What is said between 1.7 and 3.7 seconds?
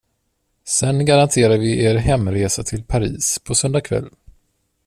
er hemresa till Paris, på